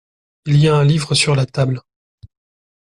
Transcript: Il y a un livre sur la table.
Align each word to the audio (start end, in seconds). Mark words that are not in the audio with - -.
Il 0.47 0.57
y 0.59 0.67
a 0.67 0.75
un 0.75 0.83
livre 0.83 1.13
sur 1.13 1.35
la 1.35 1.45
table. 1.45 1.79